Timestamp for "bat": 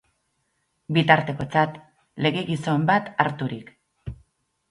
2.91-3.11